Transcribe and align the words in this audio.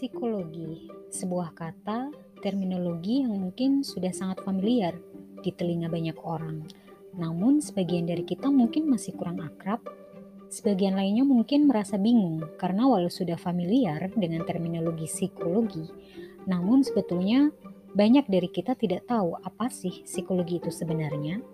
Psikologi, 0.00 0.88
sebuah 1.12 1.52
kata, 1.52 2.08
terminologi 2.40 3.20
yang 3.20 3.36
mungkin 3.36 3.84
sudah 3.84 4.08
sangat 4.16 4.40
familiar 4.40 4.96
di 5.44 5.52
telinga 5.52 5.92
banyak 5.92 6.16
orang. 6.24 6.64
Namun 7.20 7.60
sebagian 7.60 8.08
dari 8.08 8.24
kita 8.24 8.48
mungkin 8.48 8.88
masih 8.88 9.12
kurang 9.12 9.44
akrab, 9.44 9.84
sebagian 10.48 10.96
lainnya 10.96 11.20
mungkin 11.20 11.68
merasa 11.68 12.00
bingung 12.00 12.40
karena 12.56 12.88
walau 12.88 13.12
sudah 13.12 13.36
familiar 13.36 14.08
dengan 14.16 14.40
terminologi 14.48 15.04
psikologi, 15.04 15.84
namun 16.48 16.80
sebetulnya 16.80 17.52
banyak 17.92 18.24
dari 18.24 18.48
kita 18.48 18.72
tidak 18.80 19.04
tahu 19.04 19.36
apa 19.36 19.68
sih 19.68 20.00
psikologi 20.08 20.64
itu 20.64 20.72
sebenarnya. 20.72 21.44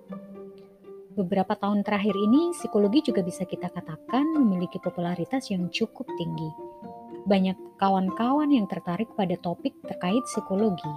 Beberapa 1.19 1.59
tahun 1.59 1.83
terakhir 1.83 2.15
ini, 2.15 2.55
psikologi 2.55 3.11
juga 3.11 3.27
bisa 3.27 3.43
kita 3.43 3.75
katakan 3.75 4.39
memiliki 4.39 4.79
popularitas 4.79 5.51
yang 5.51 5.67
cukup 5.67 6.07
tinggi 6.15 6.66
banyak 7.27 7.59
kawan-kawan 7.83 8.49
yang 8.55 8.71
tertarik 8.71 9.11
pada 9.19 9.35
topik 9.43 9.75
terkait 9.85 10.23
psikologi. 10.31 10.89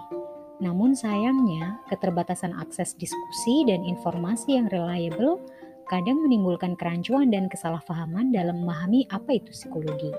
Namun 0.61 0.93
sayangnya, 0.93 1.81
keterbatasan 1.89 2.53
akses 2.53 2.93
diskusi 2.95 3.65
dan 3.65 3.81
informasi 3.81 4.61
yang 4.61 4.69
reliable 4.69 5.41
kadang 5.89 6.21
menimbulkan 6.21 6.77
kerancuan 6.77 7.33
dan 7.33 7.49
kesalahpahaman 7.49 8.29
dalam 8.29 8.61
memahami 8.61 9.09
apa 9.09 9.41
itu 9.41 9.49
psikologi. 9.49 10.13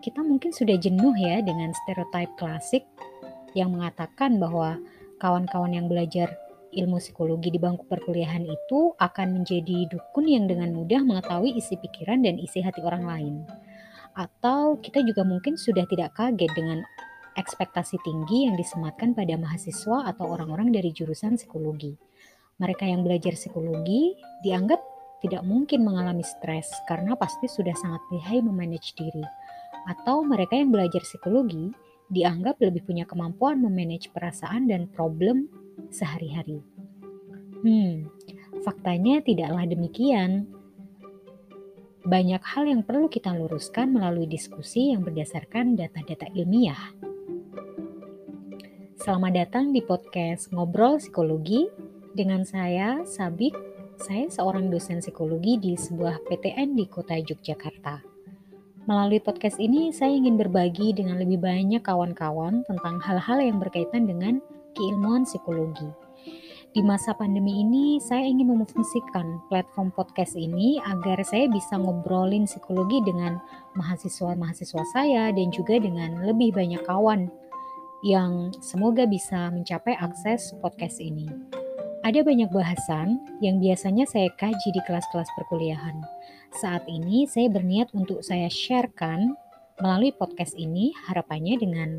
Kita 0.00 0.24
mungkin 0.24 0.56
sudah 0.56 0.80
jenuh 0.80 1.12
ya 1.20 1.44
dengan 1.44 1.76
stereotip 1.84 2.32
klasik 2.40 2.88
yang 3.52 3.76
mengatakan 3.76 4.40
bahwa 4.40 4.80
kawan-kawan 5.20 5.76
yang 5.76 5.84
belajar 5.84 6.32
ilmu 6.72 6.96
psikologi 7.02 7.52
di 7.52 7.60
bangku 7.60 7.84
perkuliahan 7.84 8.46
itu 8.46 8.94
akan 8.96 9.42
menjadi 9.42 9.90
dukun 9.90 10.24
yang 10.24 10.48
dengan 10.48 10.72
mudah 10.72 11.02
mengetahui 11.04 11.58
isi 11.58 11.76
pikiran 11.76 12.24
dan 12.24 12.38
isi 12.40 12.62
hati 12.62 12.80
orang 12.80 13.04
lain 13.04 13.34
atau 14.14 14.78
kita 14.80 15.02
juga 15.06 15.22
mungkin 15.22 15.54
sudah 15.54 15.86
tidak 15.86 16.14
kaget 16.18 16.50
dengan 16.54 16.82
ekspektasi 17.38 17.96
tinggi 18.02 18.50
yang 18.50 18.58
disematkan 18.58 19.14
pada 19.14 19.38
mahasiswa 19.38 20.10
atau 20.10 20.26
orang-orang 20.34 20.74
dari 20.74 20.90
jurusan 20.90 21.38
psikologi. 21.38 21.94
Mereka 22.60 22.84
yang 22.84 23.06
belajar 23.06 23.38
psikologi 23.38 24.18
dianggap 24.44 24.82
tidak 25.20 25.44
mungkin 25.44 25.84
mengalami 25.84 26.24
stres 26.24 26.68
karena 26.88 27.16
pasti 27.16 27.48
sudah 27.48 27.76
sangat 27.76 28.02
lihai 28.12 28.40
memanage 28.44 28.96
diri. 28.96 29.24
Atau 29.88 30.24
mereka 30.24 30.56
yang 30.56 30.72
belajar 30.72 31.00
psikologi 31.04 31.72
dianggap 32.10 32.58
lebih 32.60 32.84
punya 32.84 33.06
kemampuan 33.06 33.62
memanage 33.62 34.10
perasaan 34.12 34.68
dan 34.68 34.90
problem 34.90 35.48
sehari-hari. 35.88 36.60
Hmm, 37.60 38.08
faktanya 38.64 39.20
tidaklah 39.24 39.64
demikian 39.68 40.48
banyak 42.00 42.40
hal 42.40 42.64
yang 42.64 42.80
perlu 42.80 43.12
kita 43.12 43.28
luruskan 43.36 43.92
melalui 43.92 44.24
diskusi 44.24 44.92
yang 44.92 45.04
berdasarkan 45.04 45.76
data-data 45.76 46.32
ilmiah. 46.32 46.96
Selamat 48.96 49.32
datang 49.36 49.72
di 49.72 49.84
podcast 49.84 50.48
Ngobrol 50.52 51.00
Psikologi 51.00 51.68
dengan 52.16 52.44
saya, 52.48 53.04
Sabik. 53.04 53.52
Saya 54.00 54.32
seorang 54.32 54.72
dosen 54.72 55.04
psikologi 55.04 55.60
di 55.60 55.72
sebuah 55.76 56.24
PTN 56.24 56.72
di 56.72 56.88
kota 56.88 57.20
Yogyakarta. 57.20 58.00
Melalui 58.88 59.20
podcast 59.20 59.60
ini, 59.60 59.92
saya 59.92 60.16
ingin 60.16 60.40
berbagi 60.40 60.96
dengan 60.96 61.20
lebih 61.20 61.36
banyak 61.36 61.84
kawan-kawan 61.84 62.64
tentang 62.64 62.96
hal-hal 63.04 63.44
yang 63.44 63.60
berkaitan 63.60 64.08
dengan 64.08 64.40
keilmuan 64.72 65.28
psikologi 65.28 66.09
di 66.70 66.86
masa 66.86 67.10
pandemi 67.18 67.66
ini 67.66 67.98
saya 67.98 68.22
ingin 68.22 68.54
memfungsikan 68.54 69.42
platform 69.50 69.90
podcast 69.90 70.38
ini 70.38 70.78
agar 70.86 71.18
saya 71.26 71.50
bisa 71.50 71.74
ngobrolin 71.74 72.46
psikologi 72.46 73.02
dengan 73.02 73.42
mahasiswa-mahasiswa 73.74 74.84
saya 74.94 75.34
dan 75.34 75.50
juga 75.50 75.82
dengan 75.82 76.22
lebih 76.22 76.54
banyak 76.54 76.78
kawan 76.86 77.26
yang 78.06 78.54
semoga 78.62 79.02
bisa 79.02 79.50
mencapai 79.50 79.98
akses 79.98 80.54
podcast 80.62 81.02
ini. 81.02 81.26
Ada 82.06 82.22
banyak 82.22 82.48
bahasan 82.54 83.18
yang 83.42 83.58
biasanya 83.58 84.06
saya 84.06 84.30
kaji 84.38 84.70
di 84.72 84.80
kelas-kelas 84.86 85.28
perkuliahan. 85.36 86.00
Saat 86.54 86.86
ini 86.86 87.26
saya 87.26 87.50
berniat 87.50 87.92
untuk 87.92 88.22
saya 88.22 88.46
sharekan 88.48 89.34
melalui 89.82 90.14
podcast 90.14 90.54
ini 90.54 90.94
harapannya 91.10 91.58
dengan 91.60 91.98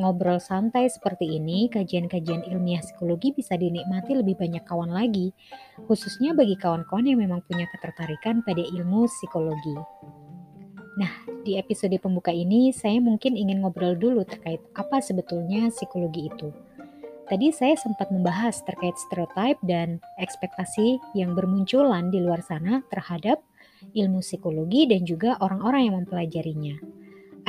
ngobrol 0.00 0.40
santai 0.40 0.88
seperti 0.88 1.36
ini, 1.36 1.68
kajian-kajian 1.68 2.48
ilmiah 2.48 2.80
psikologi 2.80 3.36
bisa 3.36 3.54
dinikmati 3.60 4.16
lebih 4.16 4.40
banyak 4.40 4.64
kawan 4.64 4.88
lagi, 4.88 5.36
khususnya 5.84 6.32
bagi 6.32 6.56
kawan-kawan 6.56 7.04
yang 7.04 7.20
memang 7.20 7.44
punya 7.44 7.68
ketertarikan 7.68 8.40
pada 8.40 8.64
ilmu 8.64 9.04
psikologi. 9.06 9.76
Nah, 10.96 11.12
di 11.44 11.60
episode 11.60 11.94
pembuka 12.00 12.32
ini 12.34 12.72
saya 12.72 12.98
mungkin 12.98 13.36
ingin 13.36 13.62
ngobrol 13.62 13.94
dulu 13.94 14.24
terkait 14.24 14.60
apa 14.74 14.98
sebetulnya 14.98 15.70
psikologi 15.70 16.32
itu. 16.32 16.50
Tadi 17.30 17.54
saya 17.54 17.78
sempat 17.78 18.10
membahas 18.10 18.58
terkait 18.66 18.98
stereotip 18.98 19.62
dan 19.62 20.02
ekspektasi 20.18 20.98
yang 21.14 21.38
bermunculan 21.38 22.10
di 22.10 22.18
luar 22.18 22.42
sana 22.42 22.82
terhadap 22.90 23.38
ilmu 23.94 24.18
psikologi 24.18 24.90
dan 24.90 25.06
juga 25.06 25.38
orang-orang 25.38 25.82
yang 25.86 25.96
mempelajarinya. 26.02 26.99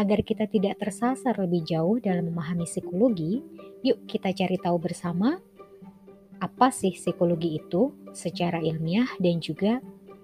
Agar 0.02 0.26
kita 0.26 0.50
tidak 0.50 0.82
tersasar 0.82 1.38
lebih 1.38 1.62
jauh 1.62 2.02
dalam 2.02 2.34
memahami 2.34 2.66
psikologi, 2.66 3.46
yuk 3.86 4.10
kita 4.10 4.34
cari 4.34 4.58
tahu 4.58 4.82
bersama 4.82 5.38
apa 6.42 6.74
sih 6.74 6.98
psikologi 6.98 7.62
itu 7.62 7.94
secara 8.10 8.58
ilmiah 8.66 9.06
dan 9.22 9.38
juga 9.38 9.78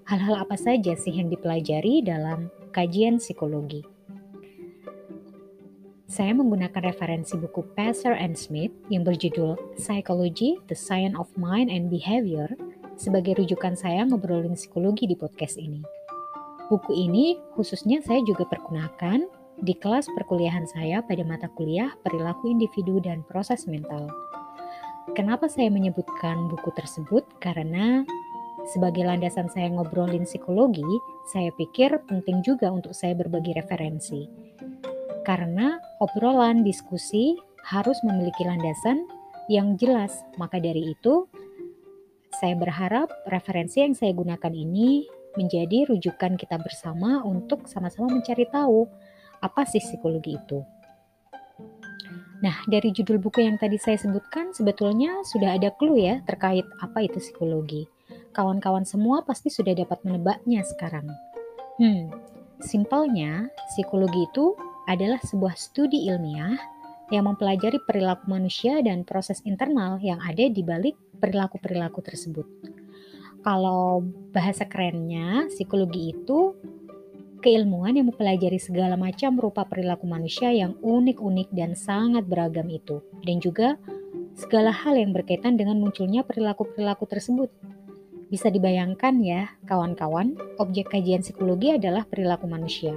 hal-hal 0.10 0.42
apa 0.42 0.58
saja 0.58 0.98
sih 0.98 1.14
yang 1.14 1.30
dipelajari 1.30 2.02
dalam 2.02 2.50
kajian 2.74 3.22
psikologi. 3.22 3.86
Saya 6.10 6.34
menggunakan 6.34 6.82
referensi 6.82 7.38
buku 7.38 7.62
Passer 7.78 8.18
and 8.18 8.34
Smith 8.34 8.74
yang 8.90 9.06
berjudul 9.06 9.78
Psychology, 9.78 10.58
The 10.66 10.74
Science 10.74 11.14
of 11.22 11.30
Mind 11.38 11.70
and 11.70 11.94
Behavior 11.94 12.50
sebagai 12.98 13.38
rujukan 13.46 13.78
saya 13.78 14.02
ngobrolin 14.10 14.58
psikologi 14.58 15.06
di 15.06 15.14
podcast 15.14 15.62
ini. 15.62 15.86
Buku 16.66 16.98
ini 16.98 17.38
khususnya 17.54 18.02
saya 18.02 18.26
juga 18.26 18.50
pergunakan 18.50 19.37
di 19.58 19.74
kelas 19.74 20.06
perkuliahan 20.14 20.70
saya 20.70 21.02
pada 21.02 21.26
mata 21.26 21.50
kuliah 21.58 21.90
perilaku 22.06 22.54
individu 22.54 23.02
dan 23.02 23.26
proses 23.26 23.66
mental. 23.66 24.06
Kenapa 25.18 25.50
saya 25.50 25.74
menyebutkan 25.74 26.46
buku 26.52 26.70
tersebut? 26.78 27.26
Karena 27.42 28.06
sebagai 28.70 29.02
landasan 29.08 29.50
saya 29.50 29.72
ngobrolin 29.74 30.28
psikologi, 30.28 30.86
saya 31.34 31.50
pikir 31.56 31.90
penting 32.06 32.44
juga 32.46 32.70
untuk 32.70 32.94
saya 32.94 33.18
berbagi 33.18 33.56
referensi. 33.58 34.30
Karena 35.26 35.80
obrolan 36.04 36.62
diskusi 36.62 37.34
harus 37.66 37.98
memiliki 38.06 38.46
landasan 38.46 39.08
yang 39.50 39.80
jelas, 39.80 40.22
maka 40.36 40.60
dari 40.60 40.94
itu 40.94 41.26
saya 42.38 42.54
berharap 42.54 43.10
referensi 43.32 43.82
yang 43.82 43.98
saya 43.98 44.14
gunakan 44.14 44.54
ini 44.54 45.08
menjadi 45.40 45.88
rujukan 45.88 46.36
kita 46.36 46.60
bersama 46.62 47.22
untuk 47.24 47.66
sama-sama 47.66 48.12
mencari 48.12 48.46
tahu 48.50 48.90
apa 49.42 49.66
sih 49.70 49.82
psikologi 49.82 50.38
itu? 50.38 50.60
Nah, 52.38 52.62
dari 52.70 52.94
judul 52.94 53.18
buku 53.18 53.42
yang 53.42 53.58
tadi 53.58 53.82
saya 53.82 53.98
sebutkan, 53.98 54.54
sebetulnya 54.54 55.26
sudah 55.26 55.58
ada 55.58 55.74
clue 55.74 55.98
ya 55.98 56.22
terkait 56.30 56.66
apa 56.78 57.02
itu 57.02 57.18
psikologi. 57.18 57.90
Kawan-kawan 58.30 58.86
semua 58.86 59.26
pasti 59.26 59.50
sudah 59.50 59.74
dapat 59.74 59.98
menebaknya 60.06 60.62
sekarang. 60.62 61.10
Hmm, 61.82 62.14
simpelnya, 62.62 63.50
psikologi 63.74 64.30
itu 64.30 64.54
adalah 64.86 65.18
sebuah 65.26 65.58
studi 65.58 66.06
ilmiah 66.06 66.54
yang 67.10 67.26
mempelajari 67.26 67.82
perilaku 67.82 68.30
manusia 68.30 68.86
dan 68.86 69.02
proses 69.02 69.42
internal 69.42 69.98
yang 69.98 70.22
ada 70.22 70.46
di 70.46 70.62
balik 70.62 70.94
perilaku-perilaku 71.18 72.06
tersebut. 72.06 72.46
Kalau 73.42 74.04
bahasa 74.30 74.68
kerennya, 74.68 75.48
psikologi 75.50 76.14
itu 76.14 76.54
keilmuan 77.40 77.96
yang 77.96 78.10
mempelajari 78.10 78.58
segala 78.58 78.98
macam 78.98 79.38
rupa 79.38 79.64
perilaku 79.64 80.10
manusia 80.10 80.50
yang 80.50 80.76
unik-unik 80.82 81.50
dan 81.54 81.78
sangat 81.78 82.26
beragam 82.26 82.68
itu, 82.68 83.02
dan 83.24 83.38
juga 83.40 83.78
segala 84.38 84.70
hal 84.70 84.98
yang 84.98 85.14
berkaitan 85.14 85.58
dengan 85.58 85.82
munculnya 85.82 86.22
perilaku-perilaku 86.22 87.06
tersebut. 87.10 87.50
Bisa 88.28 88.52
dibayangkan 88.52 89.24
ya, 89.24 89.48
kawan-kawan, 89.64 90.36
objek 90.60 90.92
kajian 90.92 91.24
psikologi 91.24 91.72
adalah 91.74 92.04
perilaku 92.04 92.46
manusia. 92.46 92.92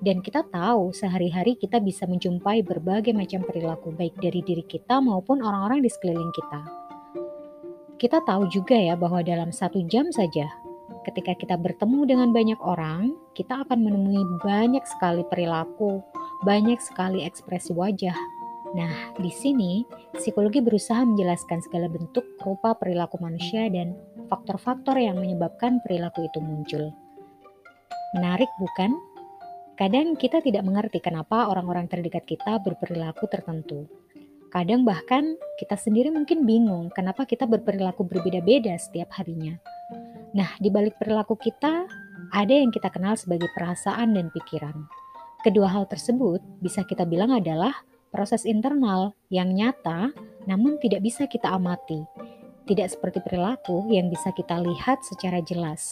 Dan 0.00 0.24
kita 0.24 0.48
tahu 0.48 0.96
sehari-hari 0.96 1.60
kita 1.60 1.76
bisa 1.76 2.08
menjumpai 2.08 2.64
berbagai 2.64 3.12
macam 3.12 3.44
perilaku 3.44 3.92
baik 3.92 4.16
dari 4.16 4.40
diri 4.40 4.64
kita 4.64 4.96
maupun 4.96 5.44
orang-orang 5.44 5.84
di 5.84 5.92
sekeliling 5.92 6.32
kita. 6.32 6.60
Kita 8.00 8.24
tahu 8.24 8.48
juga 8.48 8.80
ya 8.80 8.96
bahwa 8.96 9.20
dalam 9.20 9.52
satu 9.52 9.84
jam 9.84 10.08
saja 10.08 10.48
ketika 11.04 11.32
kita 11.36 11.56
bertemu 11.56 12.04
dengan 12.04 12.28
banyak 12.32 12.60
orang, 12.60 13.16
kita 13.32 13.64
akan 13.64 13.78
menemui 13.80 14.20
banyak 14.44 14.84
sekali 14.84 15.24
perilaku, 15.28 16.04
banyak 16.44 16.80
sekali 16.80 17.24
ekspresi 17.24 17.72
wajah. 17.72 18.16
Nah, 18.70 19.16
di 19.18 19.32
sini 19.34 19.82
psikologi 20.14 20.62
berusaha 20.62 21.02
menjelaskan 21.02 21.58
segala 21.66 21.90
bentuk 21.90 22.22
rupa 22.38 22.78
perilaku 22.78 23.18
manusia 23.18 23.66
dan 23.66 23.98
faktor-faktor 24.30 24.94
yang 24.94 25.18
menyebabkan 25.18 25.82
perilaku 25.82 26.30
itu 26.30 26.38
muncul. 26.38 26.94
Menarik 28.14 28.50
bukan? 28.62 28.94
Kadang 29.74 30.14
kita 30.14 30.44
tidak 30.44 30.62
mengerti 30.62 31.00
kenapa 31.00 31.48
orang-orang 31.50 31.88
terdekat 31.88 32.28
kita 32.28 32.60
berperilaku 32.62 33.26
tertentu. 33.26 33.88
Kadang 34.50 34.82
bahkan 34.82 35.38
kita 35.56 35.78
sendiri 35.78 36.10
mungkin 36.10 36.42
bingung 36.42 36.90
kenapa 36.90 37.22
kita 37.22 37.46
berperilaku 37.46 38.02
berbeda-beda 38.02 38.76
setiap 38.76 39.14
harinya. 39.18 39.56
Nah, 40.30 40.54
di 40.62 40.70
balik 40.70 40.98
perilaku 41.00 41.34
kita, 41.34 41.90
ada 42.30 42.54
yang 42.54 42.70
kita 42.70 42.86
kenal 42.92 43.18
sebagai 43.18 43.50
perasaan 43.50 44.14
dan 44.14 44.30
pikiran. 44.30 44.86
Kedua 45.40 45.72
hal 45.72 45.88
tersebut 45.88 46.38
bisa 46.60 46.84
kita 46.84 47.08
bilang 47.08 47.32
adalah 47.34 47.72
proses 48.12 48.44
internal 48.44 49.16
yang 49.32 49.50
nyata 49.56 50.12
namun 50.44 50.76
tidak 50.78 51.00
bisa 51.04 51.26
kita 51.26 51.50
amati. 51.50 52.04
Tidak 52.68 52.86
seperti 52.86 53.18
perilaku 53.24 53.90
yang 53.90 54.12
bisa 54.12 54.30
kita 54.30 54.60
lihat 54.62 55.02
secara 55.02 55.42
jelas. 55.42 55.90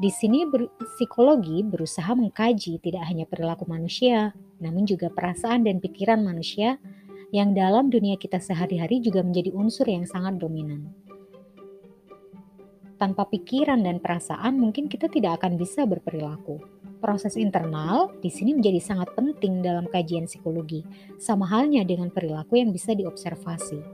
Di 0.00 0.10
sini 0.10 0.42
ber 0.48 0.66
psikologi 0.96 1.62
berusaha 1.62 2.14
mengkaji 2.18 2.82
tidak 2.82 3.04
hanya 3.06 3.28
perilaku 3.28 3.68
manusia, 3.68 4.34
namun 4.58 4.88
juga 4.88 5.12
perasaan 5.12 5.62
dan 5.68 5.78
pikiran 5.78 6.18
manusia 6.24 6.82
yang 7.30 7.54
dalam 7.54 7.90
dunia 7.90 8.18
kita 8.18 8.38
sehari-hari 8.42 8.98
juga 9.02 9.22
menjadi 9.22 9.54
unsur 9.54 9.86
yang 9.86 10.06
sangat 10.06 10.38
dominan. 10.38 10.90
Tanpa 13.04 13.28
pikiran 13.28 13.84
dan 13.84 14.00
perasaan, 14.00 14.56
mungkin 14.56 14.88
kita 14.88 15.12
tidak 15.12 15.36
akan 15.36 15.60
bisa 15.60 15.84
berperilaku. 15.84 16.56
Proses 17.04 17.36
internal 17.36 18.16
di 18.24 18.32
sini 18.32 18.56
menjadi 18.56 18.80
sangat 18.80 19.12
penting 19.12 19.60
dalam 19.60 19.84
kajian 19.92 20.24
psikologi, 20.24 20.80
sama 21.20 21.44
halnya 21.44 21.84
dengan 21.84 22.08
perilaku 22.08 22.56
yang 22.56 22.72
bisa 22.72 22.96
diobservasi. 22.96 23.84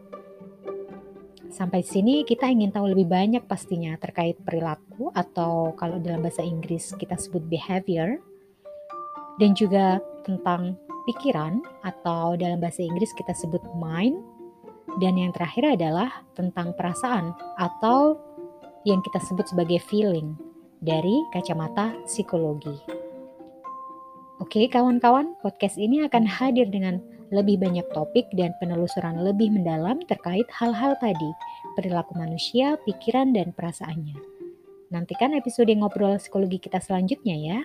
Sampai 1.51 1.83
sini 1.83 2.23
kita 2.23 2.47
ingin 2.47 2.71
tahu 2.71 2.95
lebih 2.95 3.11
banyak 3.11 3.51
pastinya 3.51 3.99
terkait 3.99 4.39
perilaku 4.47 5.11
atau 5.11 5.75
kalau 5.75 5.99
dalam 5.99 6.23
bahasa 6.23 6.47
Inggris 6.47 6.95
kita 6.95 7.19
sebut 7.19 7.43
behavior 7.51 8.23
dan 9.43 9.59
juga 9.59 9.99
tentang 10.23 10.79
pikiran 11.11 11.59
atau 11.83 12.39
dalam 12.39 12.63
bahasa 12.63 12.87
Inggris 12.87 13.11
kita 13.19 13.35
sebut 13.35 13.67
mind 13.75 14.23
dan 15.03 15.19
yang 15.19 15.31
terakhir 15.31 15.75
adalah 15.79 16.23
tentang 16.39 16.75
perasaan 16.79 17.31
atau 17.59 18.19
yang 18.89 19.05
kita 19.05 19.21
sebut 19.21 19.47
sebagai 19.49 19.81
feeling 19.89 20.37
dari 20.81 21.25
kacamata 21.37 21.93
psikologi. 22.09 22.73
Oke, 24.41 24.65
kawan-kawan, 24.73 25.37
podcast 25.45 25.77
ini 25.77 26.01
akan 26.09 26.25
hadir 26.25 26.73
dengan 26.73 26.97
lebih 27.31 27.61
banyak 27.61 27.85
topik 27.93 28.27
dan 28.35 28.57
penelusuran 28.59 29.21
lebih 29.21 29.53
mendalam 29.53 30.01
terkait 30.09 30.49
hal-hal 30.51 30.97
tadi, 30.99 31.31
perilaku 31.77 32.17
manusia, 32.17 32.81
pikiran, 32.89 33.37
dan 33.37 33.53
perasaannya. 33.55 34.17
Nantikan 34.91 35.37
episode 35.39 35.71
ngobrol 35.71 36.19
psikologi 36.19 36.59
kita 36.59 36.83
selanjutnya 36.83 37.37
ya. 37.39 37.59